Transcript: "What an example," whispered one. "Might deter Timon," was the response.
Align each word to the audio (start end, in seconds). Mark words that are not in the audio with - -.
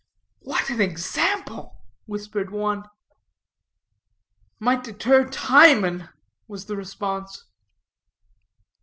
"What 0.39 0.71
an 0.71 0.81
example," 0.81 1.77
whispered 2.07 2.49
one. 2.49 2.85
"Might 4.59 4.83
deter 4.83 5.29
Timon," 5.29 6.09
was 6.47 6.65
the 6.65 6.75
response. 6.75 7.45